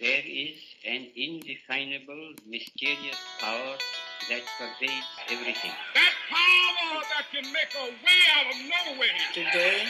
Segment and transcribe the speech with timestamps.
[0.00, 0.56] there is
[0.86, 3.74] an indefinable, mysterious power
[4.28, 5.72] that pervades everything.
[5.94, 9.08] That power that can make a way out of no way.
[9.34, 9.82] Today,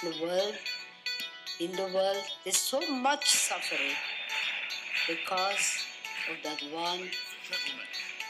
[0.00, 0.54] the world,
[1.58, 3.96] in the world, there's so much suffering
[5.08, 5.84] because
[6.30, 7.10] of that one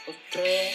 [0.07, 0.71] of prayer.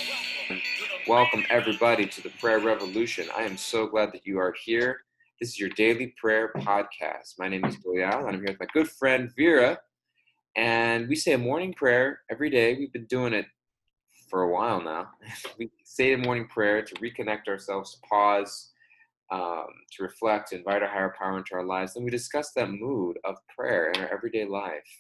[1.09, 3.27] Welcome, everybody, to the Prayer Revolution.
[3.37, 5.01] I am so glad that you are here.
[5.41, 7.35] This is your daily prayer podcast.
[7.39, 9.79] My name is Doyal, and I'm here with my good friend Vera.
[10.57, 12.75] And we say a morning prayer every day.
[12.75, 13.47] We've been doing it
[14.29, 15.11] for a while now.
[15.59, 18.73] we say a morning prayer to reconnect ourselves, to pause,
[19.31, 21.95] um, to reflect, to invite our higher power into our lives.
[21.95, 24.91] Then we discuss that mood of prayer in our everyday life.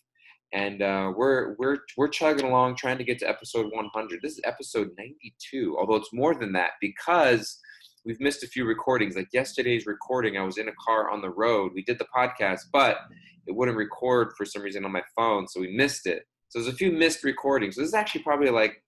[0.53, 4.20] And uh, we're we're we're chugging along, trying to get to episode 100.
[4.23, 7.59] This is episode 92, although it's more than that because
[8.09, 9.15] we've missed a few recordings.
[9.15, 11.73] Like yesterday's recording, I was in a car on the road.
[11.75, 12.97] We did the podcast, but
[13.47, 16.27] it wouldn't record for some reason on my phone, so we missed it.
[16.48, 17.75] So there's a few missed recordings.
[17.75, 18.83] So this is actually probably like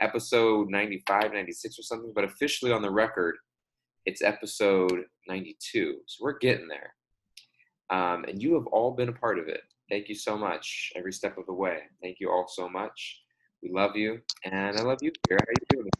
[0.00, 3.36] episode 95, 96 or something, but officially on the record,
[4.06, 5.98] it's episode 92.
[6.06, 6.94] So we're getting there.
[7.90, 9.60] Um, and you have all been a part of it.
[9.90, 11.80] Thank you so much every step of the way.
[12.02, 13.20] Thank you all so much.
[13.62, 15.12] We love you, and I love you.
[15.28, 15.90] Here, how are you doing?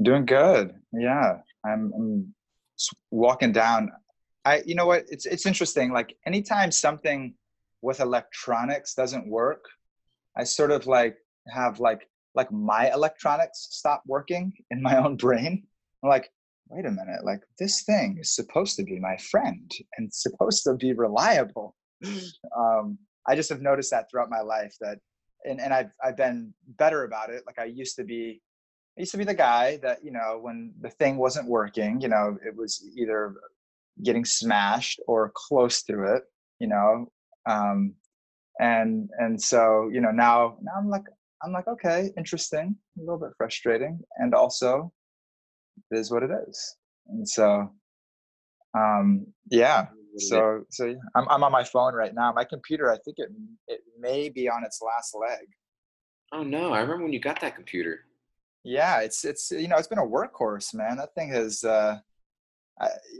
[0.00, 0.74] Doing good.
[0.92, 2.34] Yeah, I'm, I'm
[3.10, 3.90] walking down.
[4.44, 5.04] I, you know what?
[5.08, 5.92] It's it's interesting.
[5.92, 7.34] Like anytime something
[7.80, 9.64] with electronics doesn't work,
[10.36, 11.16] I sort of like
[11.48, 15.66] have like like my electronics stop working in my own brain.
[16.02, 16.30] I'm like,
[16.68, 20.74] wait a minute, like this thing is supposed to be my friend and supposed to
[20.74, 21.76] be reliable.
[22.56, 24.98] um, I just have noticed that throughout my life that,
[25.44, 27.42] and, and I've, I've been better about it.
[27.46, 28.42] Like I used to be,
[28.96, 32.08] I used to be the guy that, you know, when the thing wasn't working, you
[32.08, 33.34] know, it was either
[34.02, 36.22] getting smashed or close to it,
[36.60, 37.10] you know,
[37.46, 37.94] um,
[38.60, 41.04] and, and so, you know, now, now I'm like,
[41.42, 44.00] I'm like, okay, interesting, a little bit frustrating.
[44.16, 44.92] And also
[45.90, 46.76] it is what it is.
[47.08, 47.72] And so,
[48.76, 49.86] um, yeah,
[50.18, 52.32] so so yeah, I'm I'm on my phone right now.
[52.32, 53.30] My computer, I think it
[53.66, 55.46] it may be on its last leg.
[56.32, 58.06] Oh no, I remember when you got that computer.
[58.64, 60.96] Yeah, it's it's you know it's been a workhorse, man.
[60.96, 61.98] That thing has uh,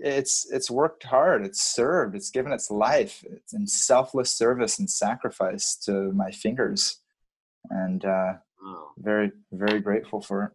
[0.03, 1.44] it's it's worked hard.
[1.44, 2.16] It's served.
[2.16, 3.22] It's given its life.
[3.31, 7.00] It's in selfless service and sacrifice to my fingers,
[7.71, 8.34] and uh,
[8.66, 8.93] Oh.
[8.97, 10.53] very very grateful for it.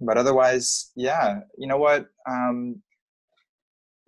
[0.00, 2.08] But otherwise, yeah, you know what?
[2.28, 2.82] Um,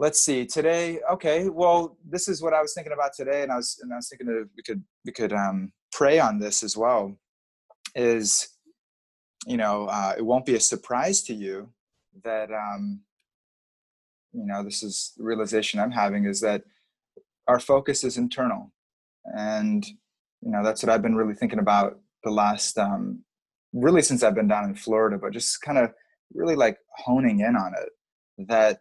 [0.01, 3.57] let's see today okay well this is what i was thinking about today and i
[3.57, 6.75] was and i was thinking that we could we could um pray on this as
[6.75, 7.15] well
[7.95, 8.50] is
[9.47, 11.69] you know uh, it won't be a surprise to you
[12.25, 13.01] that um
[14.33, 16.63] you know this is the realization i'm having is that
[17.49, 18.73] our focus is internal.
[19.37, 19.85] And
[20.43, 23.23] you know that's what i've been really thinking about the last um
[23.73, 25.93] really since i've been down in florida but just kind of
[26.33, 28.81] really like honing in on it that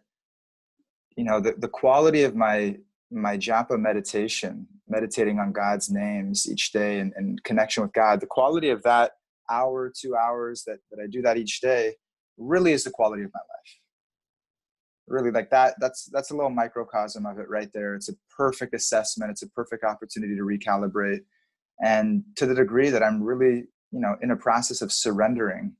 [1.16, 2.76] you know the, the quality of my
[3.10, 8.26] my japa meditation meditating on god's names each day and, and connection with god the
[8.26, 9.12] quality of that
[9.50, 11.94] hour two hours that, that i do that each day
[12.40, 13.78] really is the quality of my life.
[15.06, 17.94] Really like that that's that's a little microcosm of it right there.
[17.94, 19.30] It's a perfect assessment.
[19.30, 21.20] It's a perfect opportunity to recalibrate.
[21.82, 25.74] And to the degree that i'm really you know in a process of surrendering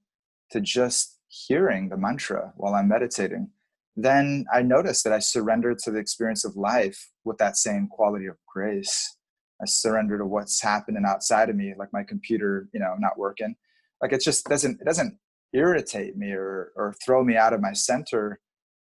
[0.50, 3.50] to just hearing the mantra while i'm meditating
[3.96, 8.26] then I notice that I surrender to the experience of life with that same quality
[8.26, 9.16] of grace.
[9.60, 13.54] I surrender to what's happening outside of me, like my computer, you know, not working.
[14.00, 15.18] Like it just doesn't it doesn't
[15.52, 18.40] irritate me or or throw me out of my center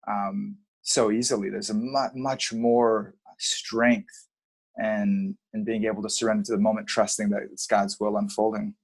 [0.09, 1.51] um, so easily.
[1.51, 4.29] There's a much much more strength
[4.77, 8.75] and and being able to surrender to the moment, trusting that it's God's will unfolding.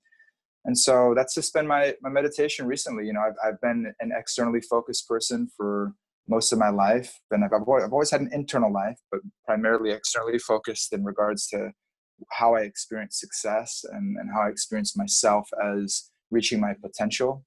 [0.64, 3.06] And so that's just been my my meditation recently.
[3.06, 5.94] You know, I've I've been an externally focused person for
[6.32, 7.10] most of my life.
[7.30, 11.46] And I've, always, I've always had an internal life, but primarily externally focused in regards
[11.48, 11.58] to
[12.30, 17.44] how I experience success and, and how I experience myself as reaching my potential.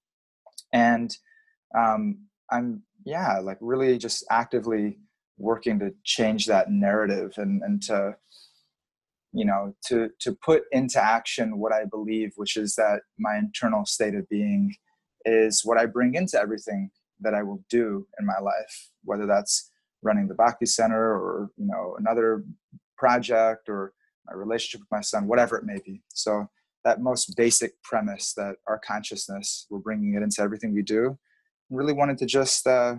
[0.71, 1.09] And
[1.81, 2.01] um,
[2.51, 4.97] I'm, yeah, like really just actively
[5.37, 8.15] working to change that narrative and, and to,
[9.33, 13.85] you know, to, to put into action what I believe, which is that my internal
[13.85, 14.73] state of being
[15.25, 16.91] is what I bring into everything
[17.21, 19.71] that I will do in my life, whether that's
[20.01, 22.43] running the Bhakti Center or you know another
[22.97, 23.93] project or
[24.25, 26.01] my relationship with my son, whatever it may be.
[26.13, 26.47] So
[26.83, 31.17] that most basic premise that our consciousness, we're bringing it into everything we do.
[31.69, 32.95] Really wanted to just, uh,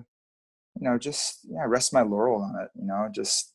[0.79, 2.71] you know, just yeah, rest my laurel on it.
[2.75, 3.55] You know, just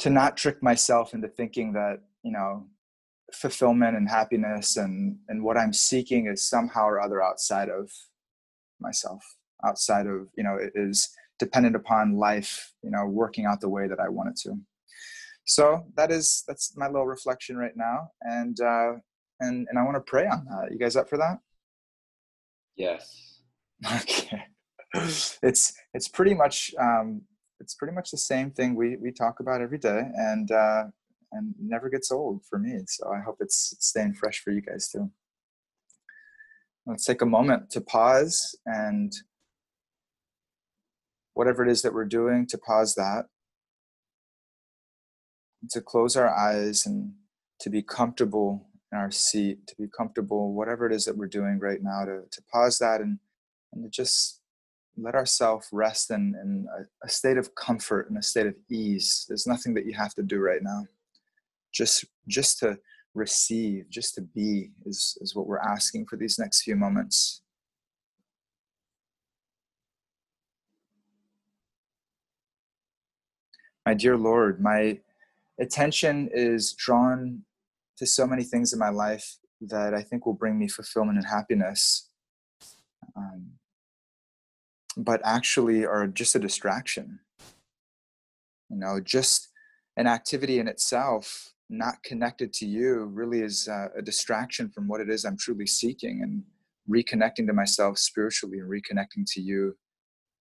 [0.00, 2.66] to not trick myself into thinking that you know
[3.32, 7.90] fulfillment and happiness and and what i'm seeking is somehow or other outside of
[8.80, 9.22] myself
[9.64, 11.08] outside of you know it is
[11.38, 14.54] dependent upon life you know working out the way that i want it to.
[15.44, 18.92] So that is that's my little reflection right now and uh
[19.40, 20.70] and and i want to pray on that.
[20.70, 21.38] You guys up for that?
[22.76, 23.40] Yes.
[23.86, 24.44] okay.
[25.42, 27.22] It's it's pretty much um
[27.60, 30.84] it's pretty much the same thing we we talk about every day and uh
[31.32, 34.88] and never gets old for me so i hope it's staying fresh for you guys
[34.88, 35.10] too
[36.88, 39.12] let's take a moment to pause and
[41.34, 43.26] whatever it is that we're doing to pause that.
[45.70, 47.12] To close our eyes and
[47.60, 51.58] to be comfortable in our seat to be comfortable whatever it is that we're doing
[51.58, 53.18] right now to, to pause that and
[53.72, 54.40] and to just
[54.96, 59.26] let ourselves rest in, in a, a state of comfort and a state of ease.
[59.28, 60.86] There's nothing that you have to do right now.
[61.72, 62.78] Just just to
[63.14, 67.42] receive just to be is is what we're asking for these next few moments.
[73.86, 75.00] My dear lord my
[75.60, 77.42] attention is drawn
[77.96, 81.26] to so many things in my life that i think will bring me fulfillment and
[81.26, 82.10] happiness.
[83.16, 83.52] Um,
[84.96, 87.20] but actually are just a distraction.
[88.70, 89.48] You know just
[89.96, 95.00] an activity in itself not connected to you really is uh, a distraction from what
[95.00, 96.42] it is i'm truly seeking and
[96.88, 99.76] reconnecting to myself spiritually and reconnecting to you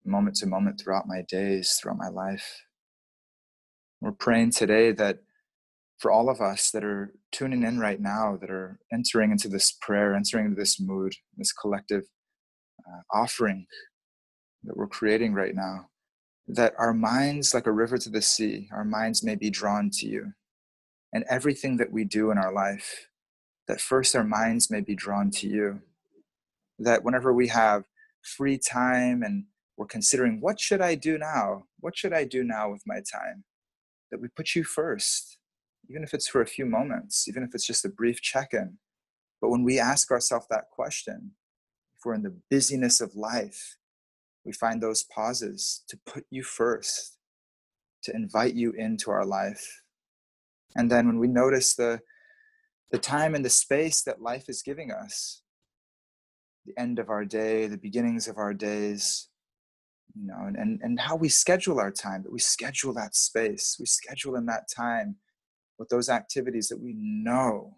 [0.05, 2.63] moment to moment throughout my days throughout my life.
[4.01, 5.19] We're praying today that
[5.97, 9.71] for all of us that are tuning in right now that are entering into this
[9.81, 12.03] prayer entering into this mood this collective
[12.85, 13.65] uh, offering
[14.65, 15.87] that we're creating right now
[16.47, 20.05] that our minds like a river to the sea our minds may be drawn to
[20.05, 20.33] you
[21.15, 23.09] and everything that we do in our life
[23.69, 25.81] that first our minds may be drawn to you.
[26.79, 27.85] That whenever we have
[28.21, 29.45] free time and
[29.77, 31.65] we're considering what should i do now?
[31.79, 33.45] What should i do now with my time?
[34.11, 35.39] that we put you first
[35.89, 38.77] even if it's for a few moments even if it's just a brief check-in.
[39.41, 41.31] But when we ask ourselves that question
[41.97, 43.77] if we're in the busyness of life
[44.45, 47.17] we find those pauses to put you first,
[48.03, 49.81] to invite you into our life.
[50.75, 52.01] And then when we notice the,
[52.91, 55.41] the time and the space that life is giving us,
[56.65, 59.29] the end of our day, the beginnings of our days,
[60.15, 63.77] you know, and, and, and how we schedule our time, that we schedule that space,
[63.79, 65.15] we schedule in that time
[65.77, 67.77] with those activities that we know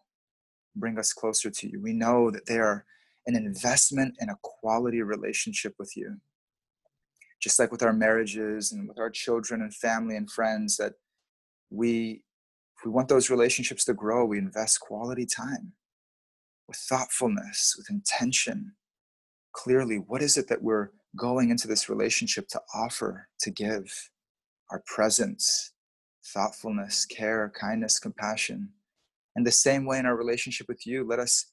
[0.76, 1.82] bring us closer to you.
[1.82, 2.86] We know that they are
[3.26, 6.18] an investment in a quality relationship with you
[7.40, 10.94] just like with our marriages and with our children and family and friends that
[11.70, 12.24] we
[12.88, 14.24] we want those relationships to grow.
[14.24, 15.74] We invest quality time
[16.70, 18.76] with thoughtfulness with intention
[19.52, 19.98] clearly.
[19.98, 24.10] What is it that we're going into this relationship to offer to give?
[24.72, 25.74] Our presence
[26.34, 28.70] thoughtfulness care kindness compassion.
[29.36, 31.48] And the same way in our relationship with you let us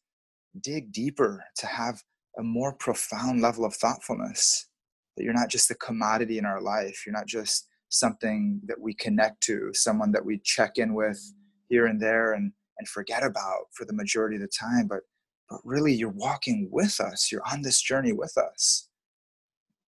[0.60, 2.00] dig deeper to have
[2.38, 4.69] a more profound level of thoughtfulness
[5.16, 7.02] that you're not just a commodity in our life.
[7.04, 11.20] You're not just something that we connect to someone that we check in with
[11.69, 15.00] here and there and and forget about for the majority of the time but
[15.49, 17.30] but really you're walking with us.
[17.30, 18.88] You're on this journey with us.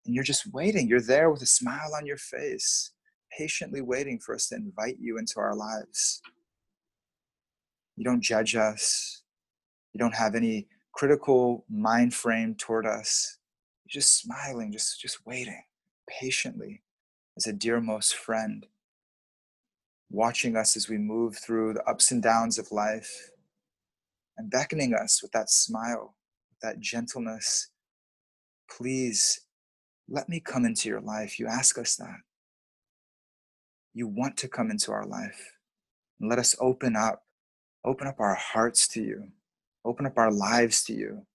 [0.04, 0.88] And you're just waiting.
[0.88, 2.92] You're there with a smile on your face
[3.36, 6.22] patiently waiting for us to invite you into our lives.
[7.96, 9.22] You don't judge us.
[9.92, 13.38] You don't have any critical mind frame toward us.
[13.84, 15.62] You're just smiling, just, just waiting
[16.08, 16.82] patiently
[17.36, 18.66] as a dearmost friend,
[20.10, 23.30] watching us as we move through the ups and downs of life
[24.38, 26.14] and beckoning us with that smile,
[26.50, 27.70] with that gentleness.
[28.70, 29.40] Please
[30.08, 31.38] let me come into your life.
[31.38, 32.20] You ask us that.
[33.94, 35.52] You want to come into our life.
[36.20, 37.22] And let us open up,
[37.84, 39.28] open up our hearts to you,
[39.84, 41.26] open up our lives to you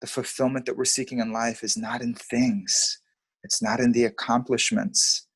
[0.00, 3.00] the fulfillment that we're seeking in life is not in things,
[3.48, 5.26] it's not in the accomplishments,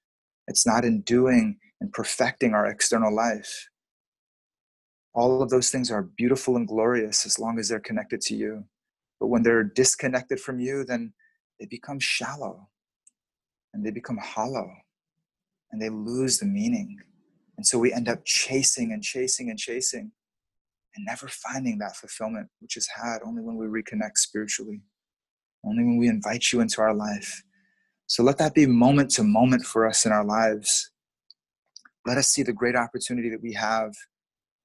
[0.46, 3.70] it's not in doing and perfecting our external life.
[5.14, 8.64] All of those things are beautiful and glorious as long as they're connected to you.
[9.18, 11.14] But when they're disconnected from you, then
[11.58, 12.68] they become shallow
[13.72, 14.70] and they become hollow
[15.70, 16.98] and they lose the meaning.
[17.56, 20.12] And so we end up chasing and chasing and chasing
[20.94, 24.82] and never finding that fulfillment, which is had only when we reconnect spiritually,
[25.64, 27.42] only when we invite you into our life.
[28.12, 30.90] So let that be moment to moment for us in our lives.
[32.04, 33.94] let us see the great opportunity that we have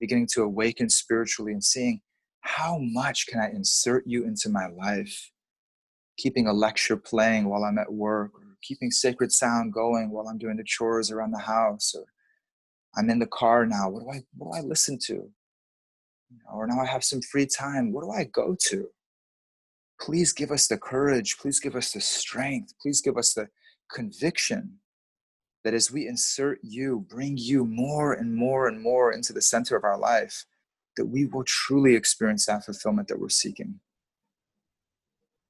[0.02, 2.02] beginning to awaken spiritually and seeing
[2.42, 5.32] how much can I insert you into my life?
[6.18, 10.38] Keeping a lecture playing while I'm at work, or keeping sacred sound going while I'm
[10.38, 12.04] doing the chores around the house, or
[12.98, 13.88] I'm in the car now.
[13.88, 15.30] What do I what do I listen to?
[16.54, 17.94] Or now I have some free time.
[17.94, 18.90] What do I go to?
[20.00, 21.38] Please give us the courage.
[21.38, 22.74] Please give us the strength.
[22.82, 23.48] Please give us the
[23.92, 24.80] conviction
[25.64, 29.76] that as we insert you, bring you more and more and more into the center
[29.76, 30.46] of our life,
[30.96, 33.80] that we will truly experience that fulfillment that we're seeking.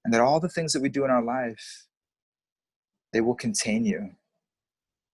[0.04, 1.86] And that all the things that we do in our life,
[3.13, 4.12] they will contain you.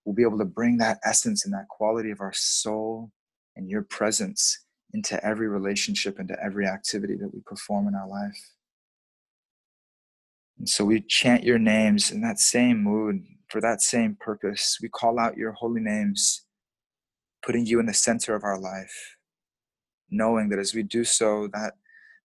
[0.04, 3.10] We'll be able to bring that essence and that quality of our soul
[3.56, 8.53] and your presence into every relationship, into every activity that we perform in our life.
[10.58, 14.78] And so we chant your names in that same mood, for that same purpose.
[14.80, 16.44] We call out your holy names,
[17.44, 19.16] putting you in the center of our life,
[20.10, 21.74] knowing that as we do so, that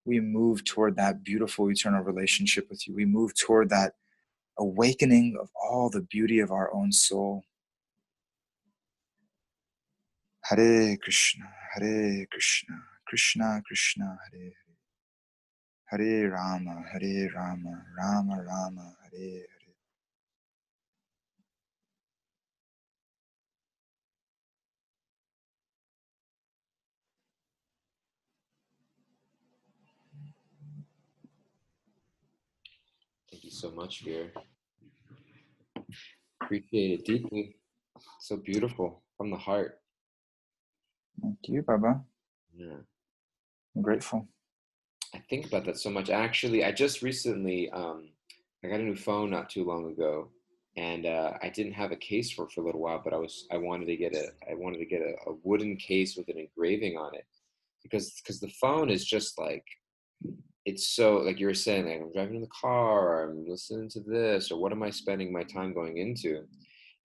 [0.06, 2.96] we move toward that beautiful eternal relationship with you.
[2.96, 3.94] We move toward that
[4.58, 7.44] awakening of all the beauty of our own soul.
[10.46, 12.76] Hare Krishna, Hare Krishna,
[13.08, 14.69] Krishna Krishna, Hare Hare,
[15.92, 19.76] Hare Rama, Hare Rama, Rama Rama, Hare Hare.
[33.32, 34.32] Thank you so much, Veer.
[36.42, 37.58] Appreciate it deeply.
[38.22, 39.80] So beautiful from the heart.
[41.22, 42.02] Thank you, Baba.
[42.56, 42.78] Yeah.
[43.76, 44.28] I'm grateful.
[45.14, 46.10] I think about that so much.
[46.10, 48.10] Actually, I just recently um,
[48.64, 50.30] I got a new phone not too long ago,
[50.78, 53.02] and uh, I didn't have a case for it for a little while.
[53.04, 55.78] But I was I wanted to get a I wanted to get a, a wooden
[55.78, 57.26] case with an engraving on it
[57.84, 59.66] because because the phone is just like
[60.66, 63.90] it's so like you were saying like I'm driving in the car or I'm listening
[63.90, 66.44] to this or what am I spending my time going into,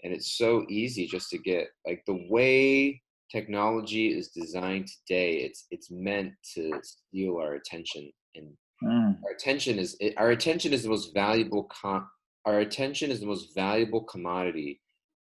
[0.02, 3.00] and it's so easy just to get like the way
[3.31, 8.49] technology is designed today it's it's meant to steal our attention and
[8.83, 12.09] Mm, our attention is our attention is the most valuable com-
[12.45, 14.81] our attention is the most valuable commodity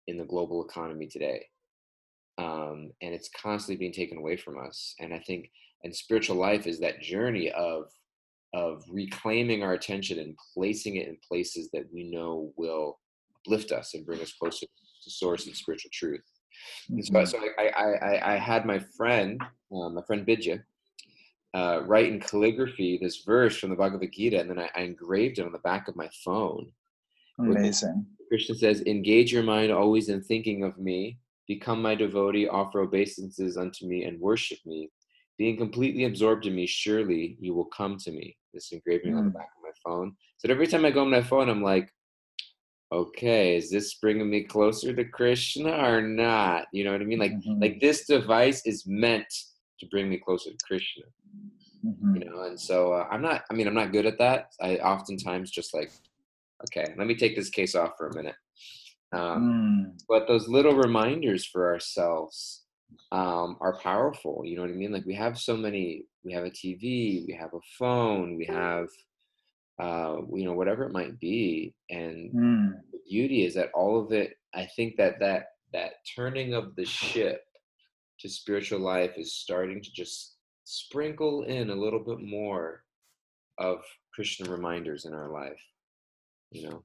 [0.08, 1.46] in the global economy today.
[2.38, 4.96] Um, and it's constantly being taken away from us.
[5.00, 5.50] And i think
[5.84, 7.86] and spiritual life is that journey of
[8.54, 13.00] of reclaiming our attention and placing it in places that we know will
[13.36, 14.66] uplift us and bring us closer
[15.04, 16.24] to source and spiritual truth
[17.02, 17.28] so, mhm.
[17.28, 20.64] so I, I, I, I had my friend, uh, my friend Bidya,
[21.54, 25.40] uh, write in calligraphy this verse from the Bhagavad Gita, and then I, I engraved
[25.40, 26.72] it on the back of my phone.
[27.40, 28.06] Amazing.
[28.28, 33.58] Krishna says, Engage your mind always in thinking of me, become my devotee, offer obeisances
[33.58, 34.92] unto me, and worship me.
[35.38, 38.38] Being completely absorbed in me, surely you will come to me.
[38.54, 39.34] This engraving on the Mm.
[39.34, 40.16] back of my phone.
[40.38, 41.92] So every time I go on my phone, I'm like,
[42.92, 46.68] okay, is this bringing me closer to Krishna or not?
[46.72, 47.20] You know what I mean?
[47.20, 49.32] Like, Mhm, like this device is meant
[49.80, 51.04] to bring me closer to Krishna
[51.86, 52.16] mhm.
[52.20, 54.78] you know and so uh, i'm not i mean i'm not good at that i
[54.78, 55.92] oftentimes just like
[56.64, 58.36] okay let me take this case off for a minute
[59.12, 62.66] um, Mm, but those little reminders for ourselves
[63.12, 66.44] um, are powerful you know what i mean like we have so many we have
[66.44, 68.88] a tv we have a phone we have
[69.80, 74.12] uh, you know whatever it might be and mm, the beauty is that all of
[74.12, 77.46] it i think that that that turning of the ship
[78.20, 82.84] to spiritual life is starting to just sprinkle in a little bit more
[83.58, 83.82] of
[84.14, 85.62] Krishna reminders in our life,
[86.52, 86.84] you know.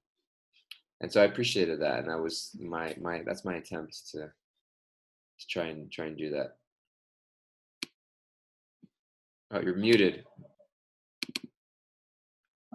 [1.01, 5.47] And so I appreciated that, and that was my my that's my attempt to to
[5.49, 6.57] try and try and do that.
[9.51, 10.25] Oh, you're muted.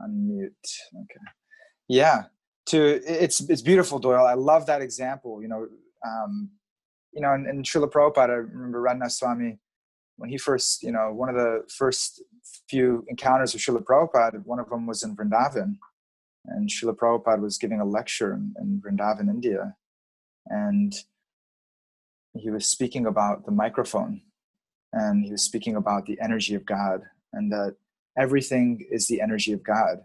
[0.06, 0.52] Unmute.
[0.96, 1.26] Okay.
[1.88, 2.24] Yeah.
[2.68, 4.26] To it's it's beautiful, Doyal.
[4.28, 5.42] I love that example.
[5.42, 5.68] You know,
[6.06, 6.50] um,
[7.14, 9.60] you know, and, and Srila Prabhupada, I remember Radhanath Swami
[10.20, 12.22] when he first, you know, one of the first
[12.70, 15.78] few encounters with Srila Prabhupada, one of them was in Vrindavan.
[16.46, 19.76] And Srila Prabhupada was giving a lecture in, in Vrindavan, India.
[20.48, 20.94] And
[22.34, 24.22] he was speaking about the microphone
[24.92, 27.02] and he was speaking about the energy of God
[27.34, 27.76] and that
[28.20, 30.00] everything is the energy of God.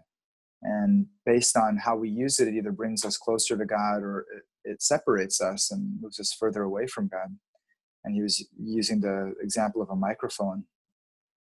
[0.61, 4.25] And based on how we use it, it either brings us closer to God or
[4.35, 7.37] it, it separates us and moves us further away from God.
[8.03, 10.63] And he was using the example of a microphone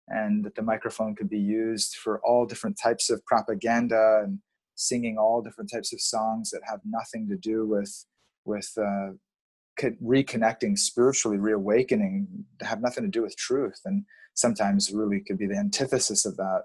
[0.09, 4.39] and that the microphone could be used for all different types of propaganda and
[4.75, 8.05] singing all different types of songs that have nothing to do with
[8.45, 9.11] with uh,
[10.03, 12.27] reconnecting spiritually, reawakening,
[12.63, 14.05] have nothing to do with truth, and
[14.39, 16.63] sometimes really could be the antithesis of that,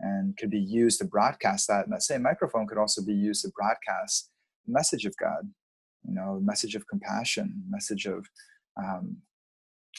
[0.00, 1.84] and could be used to broadcast that.
[1.84, 4.30] And that same microphone could also be used to broadcast
[4.66, 5.48] the message of God,
[6.06, 8.26] you know, message of compassion, message of
[8.76, 9.18] um,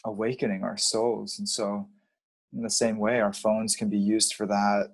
[0.05, 1.39] awakening our souls.
[1.39, 1.87] And so,
[2.53, 4.89] in the same way, our phones can be used for that.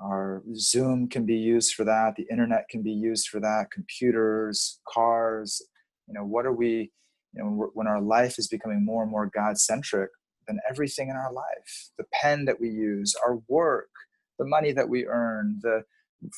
[0.00, 2.16] Our Zoom can be used for that.
[2.16, 3.70] The internet can be used for that.
[3.70, 5.62] Computers, cars.
[6.08, 6.90] You know, what are we?
[7.34, 10.10] You know, when our life is becoming more and more God centric,
[10.46, 13.90] then everything in our life, the pen that we use, our work,
[14.38, 15.82] the money that we earn, the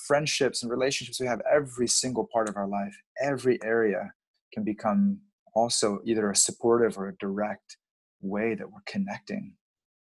[0.06, 4.12] friendships and relationships we have, every single part of our life, every area
[4.52, 5.18] can become
[5.54, 7.76] also either a supportive or a direct
[8.20, 9.54] way that we're connecting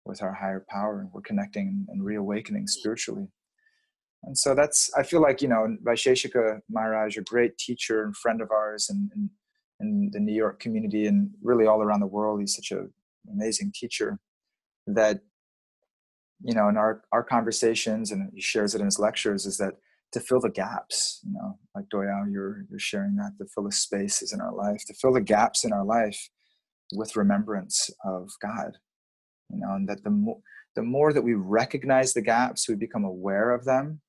[0.05, 3.27] with our higher power and we're connecting and reawakening spiritually.
[4.23, 8.41] And so that's, I feel like, you know, Vaisheshika Maharaj, a great teacher and friend
[8.41, 9.29] of ours and, in,
[9.79, 12.41] in the New York community and really all around the world.
[12.41, 12.91] He's such an
[13.31, 14.19] amazing teacher
[14.87, 15.19] that,
[16.41, 19.73] you know, in our, our conversations and he shares it in his lectures is that
[20.11, 23.71] to fill the gaps, you know, like Doyal, you're, you're sharing that, to fill the
[23.71, 26.29] spaces in our life, to fill the gaps in our life
[26.93, 28.77] with remembrance of God,
[29.49, 30.39] you know, and that the more,
[30.75, 34.01] the more that we recognize the gaps, we become aware of them,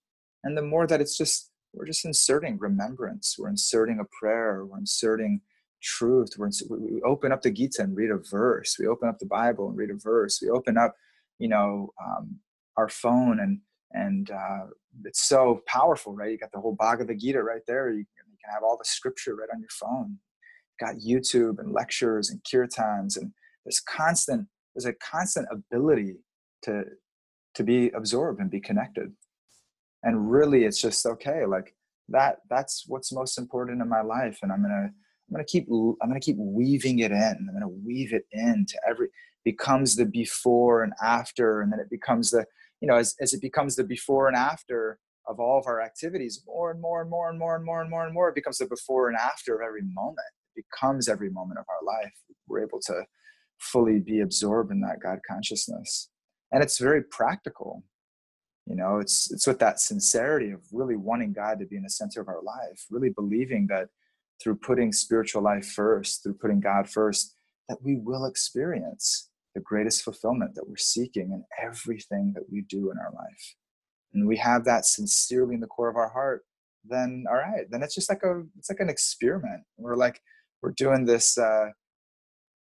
[0.45, 4.79] and the more that it's just, we're just inserting remembrance, we're inserting a prayer, we're
[4.79, 5.41] inserting
[5.81, 9.27] truth, we're we open up the Gita and read a verse, we open up the
[9.27, 10.95] Bible and read a verse, we open up,
[11.39, 12.39] you know, um,
[12.77, 13.61] our phone and
[13.93, 14.67] and uh,
[15.05, 16.31] it's so powerful, right?
[16.31, 17.91] You got the whole Bhagavad Gita right there.
[17.91, 18.05] You, you,
[18.43, 20.19] can have all the scripture right on your phone.
[20.81, 23.33] You've got YouTube and lectures and kirtans, and
[23.65, 26.17] there's constant there's a constant ability
[26.63, 26.85] to
[27.55, 29.13] to be absorbed and be connected.
[30.03, 31.45] And really, it's just okay.
[31.45, 31.75] Like
[32.09, 32.39] that.
[32.49, 34.91] That's what's most important in my life, and I'm gonna
[35.31, 37.47] I'm gonna keep I'm gonna keep weaving it in.
[37.49, 39.09] I'm gonna weave it into every
[39.45, 42.45] becomes the before and after, and then it becomes the
[42.81, 46.43] you know, as, as it becomes the before and after of all of our activities,
[46.47, 48.59] more and more and more and more and more and more and more, it becomes
[48.59, 50.19] the before and after of every moment.
[50.57, 52.13] It becomes every moment of our life.
[52.49, 53.05] We're able to
[53.59, 56.09] fully be absorbed in that God consciousness.
[56.51, 57.85] And it's very practical.
[58.67, 61.91] You know, it's it's with that sincerity of really wanting God to be in the
[61.91, 63.89] center of our life, really believing that
[64.43, 67.37] through putting spiritual life first, through putting God first,
[67.69, 72.91] that we will experience the greatest fulfillment that we're seeking in everything that we do
[72.91, 73.57] in our life.
[74.13, 76.45] And we have that sincerely in the core of our heart
[76.85, 79.63] then all right then it's just like a it's like an experiment.
[79.77, 80.21] We're like
[80.63, 81.69] we're doing this uh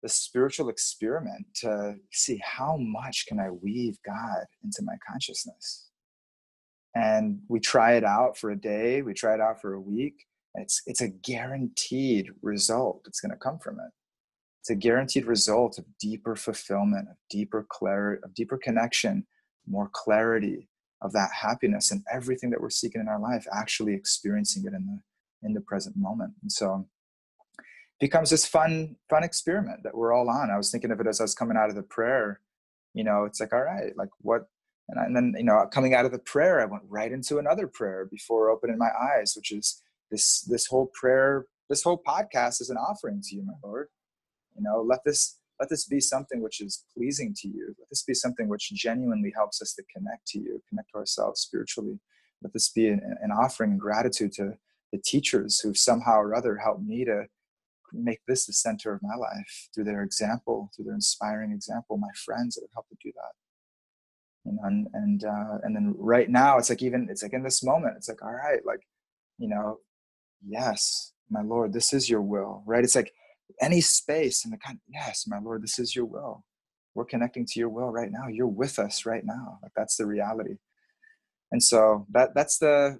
[0.03, 5.89] this spiritual experiment to see how much can i weave god into my consciousness.
[6.95, 10.25] And we try it out for a day we try it out for a week
[10.55, 13.91] it's it's a guaranteed result that's going to come from it
[14.61, 19.25] it's a guaranteed result of deeper fulfillment, of deeper clarity, of deeper connection,
[19.67, 20.69] more clarity
[21.01, 24.85] of that happiness and everything that we're seeking in our life, actually experiencing it in
[24.85, 26.33] the in the present moment.
[26.43, 26.87] And so
[27.99, 30.51] becomes this fun, fun experiment that we're all on.
[30.51, 32.41] I was thinking of it as I was coming out of the prayer,
[32.93, 34.45] you know, it's like, all right, like what
[34.89, 38.07] and, then you know coming out of the prayer i went right into another prayer
[38.09, 42.77] before opening my eyes which is this this whole prayer this whole podcast is an
[42.77, 43.87] offering to you my lord.
[44.55, 47.67] You know let this let this be something which is pleasing to you.
[47.79, 51.41] Let this be something which genuinely helps us to connect to you connect to ourselves
[51.41, 51.99] spiritually.
[52.43, 54.53] Let this be an, an offering and gratitude to
[54.91, 57.25] the teachers who've somehow or other helped me to
[57.93, 62.11] make this the center of my life through their example through their inspiring example my
[62.25, 64.49] friends that have helped to do that.
[64.49, 67.43] You know, and and uh, and then right now it's like even it's like in
[67.43, 68.81] this moment it's like all right like
[69.37, 69.77] you know
[70.47, 72.83] yes my lord this is your will right?
[72.83, 73.13] It's like
[73.61, 76.43] any space in the kind yes my lord this is your will.
[76.93, 78.27] We're connecting to your will right now.
[78.27, 79.59] You're with us right now.
[79.63, 80.55] Like that's the reality.
[81.53, 82.99] And so that that's the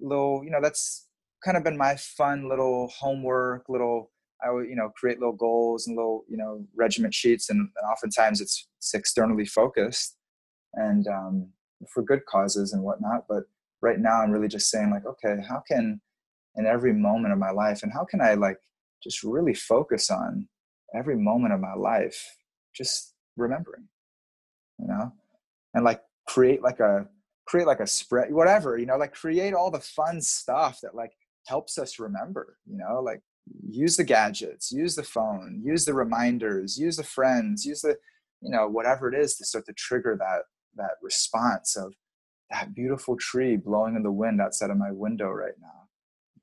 [0.00, 1.06] little you know that's
[1.44, 4.10] kind of been my fun little homework little
[4.44, 7.90] i would you know create little goals and little you know regiment sheets and, and
[7.90, 10.16] oftentimes it's, it's externally focused
[10.74, 11.48] and um,
[11.92, 13.44] for good causes and whatnot but
[13.80, 16.00] right now i'm really just saying like okay how can
[16.56, 18.58] in every moment of my life and how can i like
[19.02, 20.48] just really focus on
[20.94, 22.36] every moment of my life,
[22.74, 23.88] just remembering,
[24.78, 25.12] you know,
[25.74, 27.06] and like create like a
[27.46, 31.12] create like a spread, whatever, you know, like create all the fun stuff that like
[31.46, 33.22] helps us remember, you know, like
[33.68, 37.96] use the gadgets, use the phone, use the reminders, use the friends, use the,
[38.40, 40.42] you know, whatever it is to start to trigger that
[40.76, 41.94] that response of
[42.50, 45.79] that beautiful tree blowing in the wind outside of my window right now.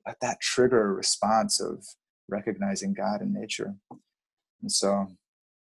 [0.08, 1.84] Let that trigger a response of
[2.30, 3.74] recognizing God in nature.
[4.62, 5.06] And so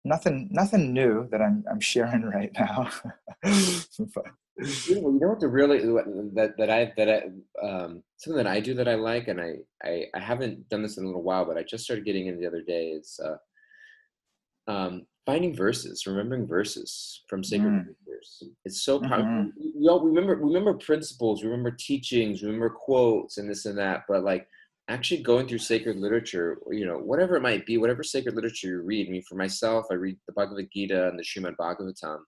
[0.05, 2.89] nothing nothing new that I'm I'm sharing right now.
[3.43, 5.79] you know what the really
[6.35, 9.55] that that I that I um, something that I do that I like, and I,
[9.83, 12.39] I I haven't done this in a little while, but I just started getting in
[12.39, 12.91] the other day.
[12.91, 13.35] Is uh,
[14.67, 17.85] um, finding verses, remembering verses from sacred mm.
[18.65, 19.25] It's so powerful.
[19.25, 19.79] Mm-hmm.
[19.79, 24.03] We all remember remember principles, remember teachings, remember quotes, and this and that.
[24.07, 24.47] But like
[24.89, 28.81] actually going through sacred literature, you know, whatever it might be, whatever sacred literature you
[28.81, 29.07] read.
[29.07, 32.19] I mean, for myself, I read the Bhagavad Gita and the Srimad Bhagavatam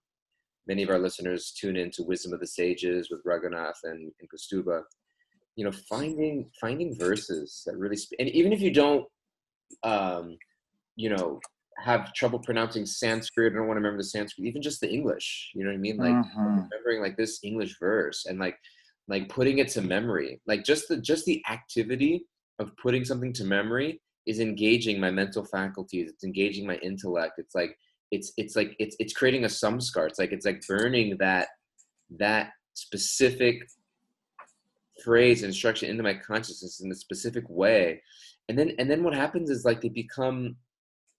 [0.66, 4.82] many of our listeners tune into Wisdom of the Sages with Raghunath and, and Kaustubha.
[5.56, 9.06] You know, finding finding verses that really, sp- and even if you don't,
[9.84, 10.36] um,
[10.96, 11.40] you know,
[11.82, 15.50] have trouble pronouncing Sanskrit, I don't want to remember the Sanskrit, even just the English.
[15.54, 15.96] You know what I mean?
[15.96, 16.40] Like uh-huh.
[16.40, 18.56] remembering like this English verse and like
[19.08, 20.40] like putting it to memory.
[20.46, 22.26] Like just the just the activity
[22.58, 26.10] of putting something to memory is engaging my mental faculties.
[26.10, 27.34] It's engaging my intellect.
[27.38, 27.76] It's like
[28.10, 30.08] it's it's like it's it's creating a samskar.
[30.08, 31.48] It's like it's like burning that
[32.18, 33.66] that specific
[35.02, 38.02] phrase and instruction into my consciousness in a specific way.
[38.48, 40.56] And then and then what happens is like they become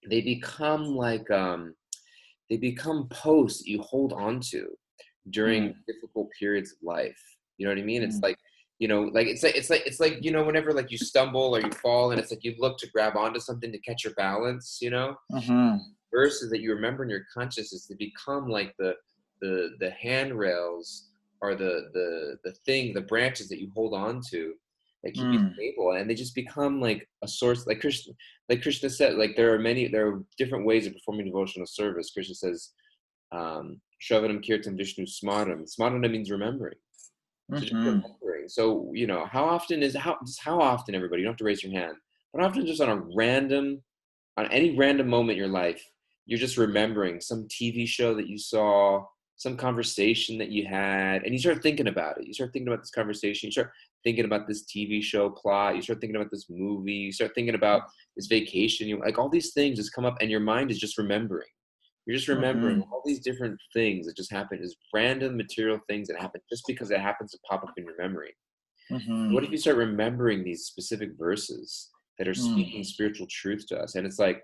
[0.10, 1.74] they become like um
[2.50, 4.68] they become posts you hold on to
[5.32, 5.76] during mm.
[5.88, 7.20] difficult periods of life.
[7.58, 8.02] You know what I mean?
[8.02, 8.06] Mm.
[8.06, 8.38] It's like
[8.80, 11.56] you know like it's like it's like it's like you know whenever like you stumble
[11.56, 14.14] or you fall and it's like you look to grab onto something to catch your
[14.16, 15.78] balance you know mm-hmm
[16.16, 18.96] verses that you remember in your consciousness to become like the
[19.42, 21.10] the the handrails
[21.42, 24.54] or the the the thing the branches that you hold on to
[25.06, 25.34] that keep mm.
[25.34, 28.14] you stable and they just become like a source like krishna
[28.50, 32.12] like krishna said like there are many there are different ways of performing devotional service
[32.12, 32.72] krishna says
[33.32, 36.76] um shravanam kirtan vishnu smaranam smarana means remembering
[37.54, 37.78] so, mm-hmm.
[37.78, 38.48] remembering.
[38.48, 41.46] so you know how often is how just how often everybody you don't have to
[41.46, 41.96] raise your hand
[42.34, 43.82] but often just on a random
[44.38, 45.82] on any random moment in your life
[46.26, 49.06] you're just remembering some TV show that you saw,
[49.38, 52.26] some conversation that you had, and you start thinking about it.
[52.26, 53.48] You start thinking about this conversation.
[53.48, 53.72] You start
[54.06, 55.76] thinking about this TV show plot.
[55.76, 56.94] You start thinking about this movie.
[56.94, 57.82] You start thinking about
[58.16, 58.88] this vacation.
[58.88, 61.50] You like all these things just come up, and your mind is just remembering.
[62.06, 62.94] You're just remembering mm-hmm.
[62.94, 66.92] all these different things that just happen is random material things that happen just because
[66.92, 68.36] it happens to pop up in your memory.
[68.92, 69.34] Mm-hmm.
[69.34, 71.90] What if you start remembering these specific verses
[72.20, 72.52] that are mm.
[72.52, 72.86] speaking mm.
[72.86, 73.96] spiritual truth to us?
[73.96, 74.44] And it's like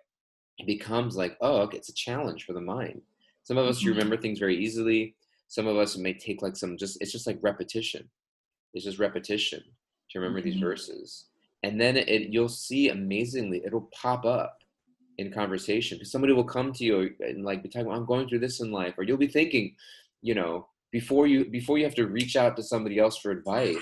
[0.58, 3.02] it becomes like, oh, okay, it's a challenge for the mind.
[3.44, 3.90] Some of us mm-hmm.
[3.90, 5.16] remember things very easily.
[5.48, 8.10] Some of us may take like some just it's just like repetition.
[8.74, 9.62] It's just repetition
[10.12, 10.50] to remember mm-hmm.
[10.50, 11.26] these verses.
[11.64, 14.60] And then it you'll see amazingly it'll pop up
[15.18, 18.40] in conversation because somebody will come to you and like be talking, I'm going through
[18.40, 19.76] this in life, or you'll be thinking,
[20.22, 23.78] you know, before you before you have to reach out to somebody else for advice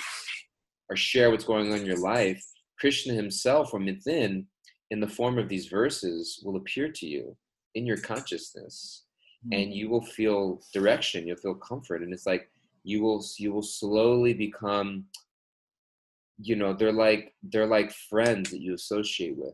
[0.89, 2.43] or share what's going on in your life,
[2.79, 4.47] Krishna himself from within
[4.91, 7.35] in the form of these verses will appear to you
[7.75, 9.03] in your consciousness
[9.45, 9.61] mm-hmm.
[9.61, 12.49] and you will feel direction you'll feel comfort and it's like
[12.83, 15.05] you will you will slowly become
[16.41, 19.53] you know they're like they're like friends that you associate with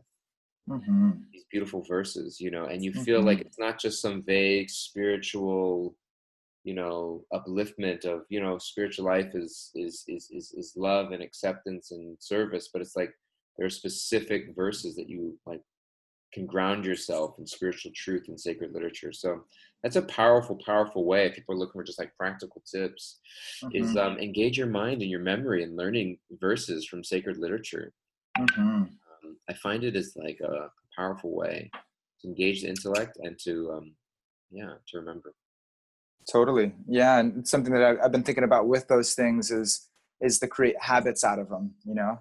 [0.68, 1.10] mm-hmm.
[1.32, 3.26] these beautiful verses you know and you feel mm-hmm.
[3.26, 5.96] like it's not just some vague spiritual
[6.64, 11.22] you know upliftment of you know spiritual life is is is is, is love and
[11.22, 13.12] acceptance and service but it's like
[13.56, 15.62] there are specific verses that you like
[16.32, 19.12] can ground yourself in spiritual truth and sacred literature.
[19.12, 19.44] So
[19.82, 23.20] that's a powerful powerful way if people are looking for just like practical tips
[23.62, 23.76] mm-hmm.
[23.76, 27.92] is um, engage your mind and your memory in learning verses from sacred literature.
[28.38, 28.60] Mm-hmm.
[28.60, 28.90] um,
[29.48, 31.70] i find it is like a powerful way
[32.20, 33.94] to engage the intellect and to um,
[34.50, 35.34] yeah to remember.
[36.30, 36.74] Totally.
[36.88, 39.88] Yeah and something that I've been thinking about with those things is
[40.20, 42.18] is to create habits out of them you know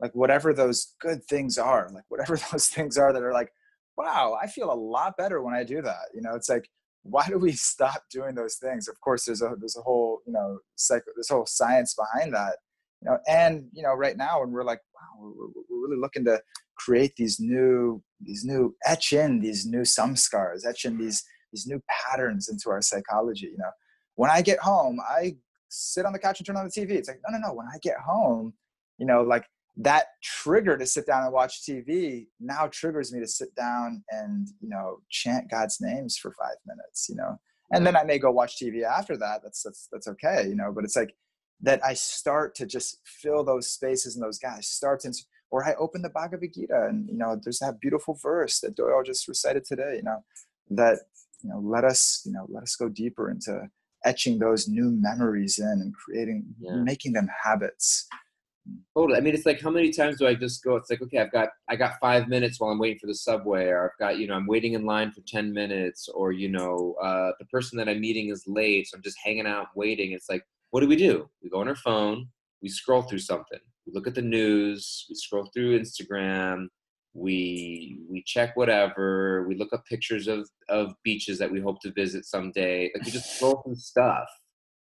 [0.00, 3.50] like whatever those good things are like whatever those things are that are like
[3.96, 6.08] wow i feel a lot better when i do that.
[6.14, 6.68] You know it's like
[7.08, 8.88] why do we stop doing those things?
[8.88, 12.56] Of course there's a there's a whole you know psych this whole science behind that
[13.02, 16.24] you know and you know right now when we're like wow we're, we're really looking
[16.24, 16.40] to
[16.76, 21.80] create these new these new etch in these new samskars etch in these these new
[21.88, 23.70] patterns into our psychology you know.
[24.14, 25.36] When i get home i
[25.68, 27.66] sit on the couch and turn on the tv it's like no no no when
[27.66, 28.54] i get home
[28.98, 29.44] you know like
[29.78, 34.48] that trigger to sit down and watch TV now triggers me to sit down and
[34.60, 37.38] you know chant God's names for five minutes, you know,
[37.72, 39.40] and then I may go watch TV after that.
[39.42, 40.72] That's that's that's okay, you know.
[40.72, 41.14] But it's like
[41.60, 45.12] that I start to just fill those spaces and those guys start to,
[45.50, 49.02] or I open the Bhagavad Gita and you know there's that beautiful verse that Doyal
[49.04, 50.24] just recited today, you know,
[50.70, 51.00] that
[51.42, 53.68] you know let us you know let us go deeper into
[54.04, 56.76] etching those new memories in and creating yeah.
[56.76, 58.06] making them habits
[58.96, 59.18] Totally.
[59.18, 60.76] I mean, it's like how many times do I just go?
[60.76, 63.66] It's like okay, I've got I got five minutes while I'm waiting for the subway,
[63.66, 66.94] or I've got you know I'm waiting in line for ten minutes, or you know
[67.02, 70.12] uh, the person that I'm meeting is late, so I'm just hanging out waiting.
[70.12, 71.28] It's like what do we do?
[71.42, 72.28] We go on our phone,
[72.62, 76.66] we scroll through something, we look at the news, we scroll through Instagram,
[77.14, 81.92] we we check whatever, we look up pictures of of beaches that we hope to
[81.92, 82.90] visit someday.
[82.94, 84.28] Like we just scroll through stuff,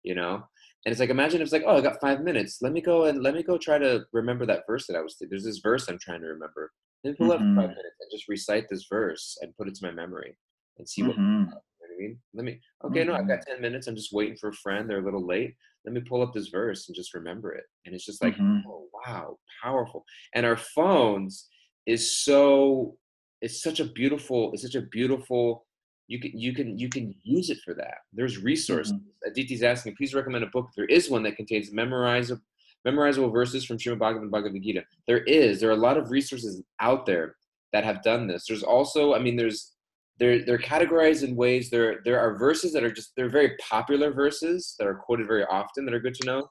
[0.02, 0.44] you know.
[0.84, 2.62] And it's like imagine it's like oh I got five minutes.
[2.62, 5.16] Let me go and let me go try to remember that verse that I was.
[5.20, 6.72] There's this verse I'm trying to remember.
[7.04, 7.54] Let me pull up Mhm.
[7.54, 10.36] five minutes and just recite this verse and put it to my memory
[10.78, 11.46] and see what Mhm.
[11.46, 12.22] you know what I mean?
[12.34, 13.86] Let me, okay, no, I've got 10 minutes.
[13.86, 14.88] I'm just waiting for a friend.
[14.90, 15.54] They're a little late.
[15.84, 17.64] Let me pull up this verse and just remember it.
[17.86, 18.64] And it's just like, Mhm.
[18.66, 20.04] oh, wow, powerful.
[20.34, 21.48] And our phones
[21.86, 22.98] is so,
[23.40, 25.67] it's such a beautiful, it's such a beautiful,
[26.08, 27.98] you can, you can, you can use it for that.
[28.12, 28.94] There's resources.
[28.94, 29.30] Mm-hmm.
[29.30, 30.70] Aditi's asking, please recommend a book.
[30.76, 32.40] There is one that contains memorizable,
[32.86, 34.84] memorizable verses from Srimad Bhagavatam and Bhagavad Gita.
[35.06, 37.36] There is, there are a lot of resources out there
[37.72, 38.46] that have done this.
[38.48, 39.74] There's also, I mean, there's,
[40.18, 44.12] they're they're categorized in ways there there are verses that are just they're very popular
[44.12, 46.48] verses that are quoted very often that are good to know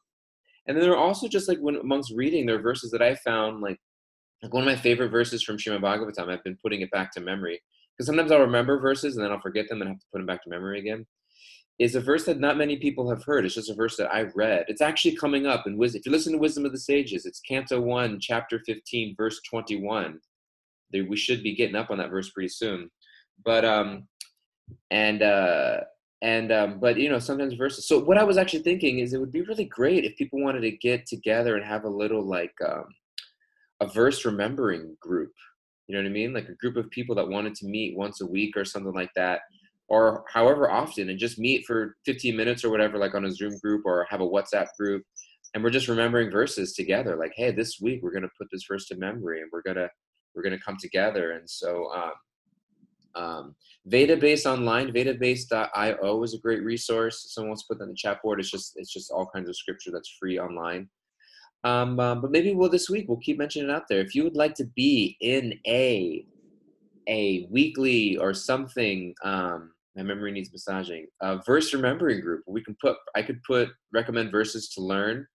[0.67, 3.13] and then there are also just like when amongst reading there are verses that i
[3.15, 3.77] found like
[4.41, 7.19] like one of my favorite verses from Srimad Bhagavatam i've been putting it back to
[7.19, 7.59] memory
[7.97, 10.27] because sometimes i'll remember verses and then i'll forget them and have to put them
[10.27, 11.05] back to memory again
[11.79, 13.45] is a verse that not many people have heard.
[13.45, 14.65] It's just a verse that i read.
[14.67, 17.39] It's actually coming up in wisdom if you listen to wisdom of the sages it's
[17.39, 20.19] canto 1 chapter 15 verse 21
[20.93, 22.89] we should be getting up on that verse pretty soon.
[23.43, 24.07] But um
[24.91, 25.81] and uh
[26.21, 29.19] and um but you know sometimes verses so what i was actually thinking is it
[29.19, 32.53] would be really great if people wanted to get together and have a little like
[32.67, 32.85] um
[33.81, 35.31] a verse remembering group
[35.87, 38.21] you know what i mean like a group of people that wanted to meet once
[38.21, 39.41] a week or something like that
[39.89, 43.57] or however often and just meet for 15 minutes or whatever like on a zoom
[43.59, 45.03] group or have a whatsapp group
[45.53, 48.85] and we're just remembering verses together like hey this week we're to put this verse
[48.85, 49.89] to memory and we're to
[50.35, 52.11] we're to come together and so um
[53.17, 53.55] um,
[53.89, 57.33] Vedabase online, vedabase.io is a great resource.
[57.33, 58.39] Someone wants to put that in the chat board.
[58.39, 60.89] It's just it's just all kinds of scripture that's free online.
[61.63, 63.99] Um, um, but maybe we'll this week we'll keep mentioning it out there.
[63.99, 66.25] If you would like to be in a
[67.09, 71.07] a weekly or something, um, my memory needs massaging.
[71.21, 72.43] A verse remembering group.
[72.47, 75.25] We can put I could put recommend verses to learn,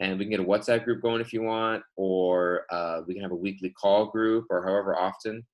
[0.00, 3.22] and we can get a WhatsApp group going if you want, or uh, we can
[3.22, 5.44] have a weekly call group, or however often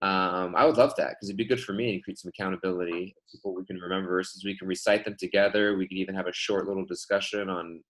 [0.00, 3.16] um, I would love that because it'd be good for me and create some accountability.
[3.32, 5.76] People we can remember verses, we can recite them together.
[5.76, 7.82] We could even have a short little discussion on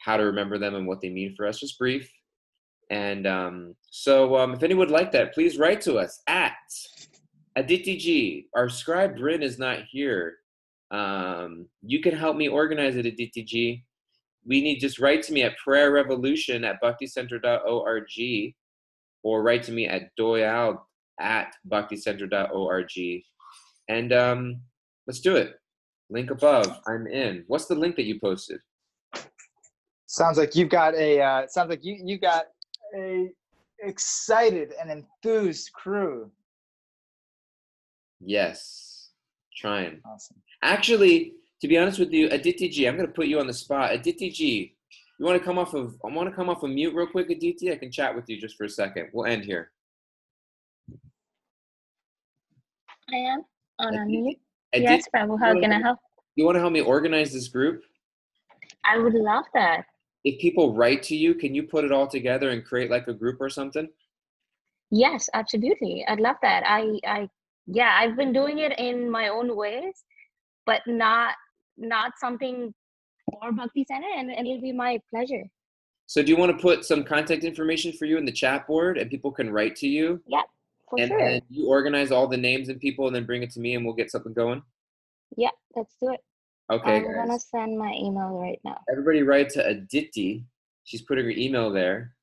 [0.00, 2.10] how to remember them and what they mean for us, just brief.
[2.90, 6.56] And um, so, um, if anyone would like that, please write to us at
[7.54, 8.46] Aditi G.
[8.54, 10.38] Our scribe Bryn is not here.
[10.90, 13.84] Um, you can help me organize it, Aditi G.
[14.44, 18.54] We need just write to me at prayer revolution at bhakticenter.org
[19.22, 20.88] or write to me at doyal
[21.20, 23.22] at bhakticenter.org.
[23.88, 24.60] And um,
[25.06, 25.54] let's do it.
[26.08, 26.80] Link above.
[26.86, 27.44] I'm in.
[27.46, 28.60] What's the link that you posted?
[30.10, 31.20] Sounds like you've got a.
[31.20, 32.46] Uh, sounds like you you got
[32.96, 33.28] a
[33.78, 36.32] excited and enthused crew.
[38.18, 39.10] Yes.
[39.56, 40.00] Trying.
[40.04, 40.36] Awesome.
[40.62, 43.52] Actually, to be honest with you, Aditi G, I'm going to put you on the
[43.54, 43.92] spot.
[43.92, 44.74] Aditi G,
[45.20, 47.30] you want to come off of, I want to come off of mute real quick,
[47.30, 47.70] Aditi?
[47.70, 49.10] I can chat with you just for a second.
[49.12, 49.70] We'll end here.
[53.12, 53.44] I am
[53.78, 54.38] on a Aditi- mute.
[54.72, 55.98] Aditi, Yes, Prabhu, how wanna can I help- help?
[56.34, 57.84] you want to help me organize this group?
[58.84, 59.84] I would love that.
[60.24, 63.14] If people write to you, can you put it all together and create like a
[63.14, 63.88] group or something?
[64.90, 66.04] Yes, absolutely.
[66.06, 66.64] I'd love that.
[66.66, 67.28] I, I,
[67.66, 70.04] yeah, I've been doing it in my own ways,
[70.66, 71.34] but not,
[71.78, 72.74] not something
[73.30, 75.44] for Bhakti Center, and it'll be my pleasure.
[76.06, 78.98] So do you want to put some contact information for you in the chat board
[78.98, 80.20] and people can write to you?
[80.26, 80.42] Yeah,
[80.88, 81.18] for and sure.
[81.18, 83.84] then you organize all the names and people and then bring it to me and
[83.84, 84.62] we'll get something going?
[85.36, 86.20] yeah, let's do it.
[86.70, 88.78] Okay, I'm gonna send my email right now.
[88.90, 90.44] Everybody write to Aditi.
[90.84, 92.14] She's putting her email there.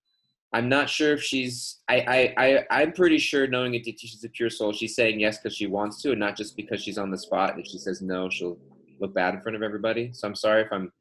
[0.54, 1.80] I'm not sure if she's.
[1.90, 2.34] I.
[2.38, 2.46] I.
[2.46, 2.66] I.
[2.82, 4.72] I'm pretty sure, knowing Aditi, she's a pure soul.
[4.72, 7.52] She's saying yes because she wants to, and not just because she's on the spot.
[7.56, 8.58] And if she says no, she'll
[9.02, 10.12] look bad in front of everybody.
[10.14, 10.92] So I'm sorry if I'm,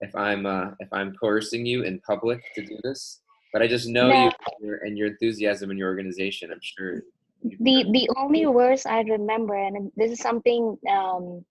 [0.00, 3.20] if I'm, uh, if I'm coercing you in public to do this.
[3.52, 4.14] But I just know No.
[4.24, 6.50] you and your, and your enthusiasm and your organization.
[6.50, 7.02] I'm sure.
[7.42, 11.44] The the only words I remember, and this is something um,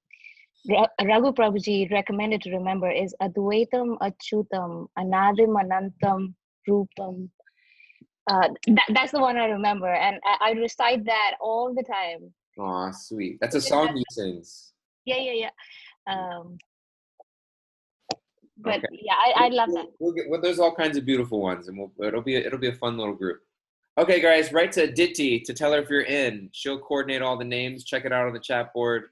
[0.69, 6.33] Raghu Prabhuji recommended to remember, is Advaitam Achyutam Anadim Anantam
[6.69, 7.29] Rupam.
[8.29, 12.33] Uh, that, that's the one I remember, and I, I recite that all the time.
[12.57, 13.37] Aw, sweet.
[13.41, 14.71] That's a song he sings.
[15.05, 15.49] Yeah, yeah, yeah.
[16.07, 16.57] Um,
[18.57, 18.87] but Okay.
[19.01, 19.87] yeah, I, I love that.
[19.99, 22.69] We'll get, well, there's all kinds of beautiful ones, and we'll, it'll be it'll be
[22.69, 23.41] a fun little group.
[23.97, 26.49] Okay, guys, write to Ditty to tell her if you're in.
[26.53, 27.83] She'll coordinate all the names.
[27.83, 29.09] Check it out on the chat board.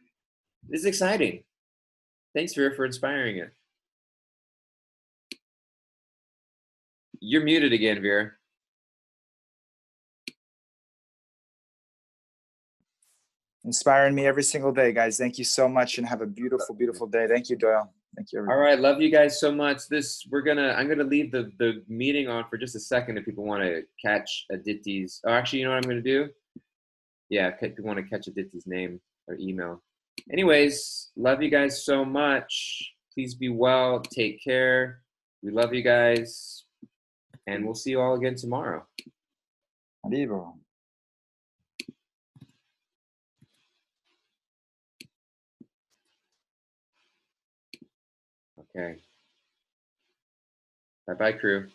[0.67, 1.43] This is exciting.
[2.35, 3.51] Thanks, Vera, for inspiring it.
[7.19, 8.31] You're muted again, Vera.
[13.63, 15.17] Inspiring me every single day, guys.
[15.17, 17.27] Thank you so much and have a beautiful, beautiful day.
[17.27, 17.89] Thank you, Doyal.
[18.15, 18.65] Thank you, All everyone.
[18.65, 19.87] right, love you guys so much.
[19.87, 23.25] This we're gonna I'm gonna leave the the meeting on for just a second if
[23.25, 25.21] people want to catch Aditi's.
[25.25, 26.27] Oh, actually, you know what I'm gonna do?
[27.29, 29.81] Yeah, if you want to catch Aditi's name or email.
[30.29, 32.93] Anyways, love you guys so much.
[33.13, 33.99] Please be well.
[33.99, 35.01] Take care.
[35.43, 36.65] We love you guys,
[37.47, 38.85] and we'll see you all again tomorrow.
[40.05, 40.53] Arrivo.
[48.75, 48.99] Okay.
[51.07, 51.67] Bye bye, crew.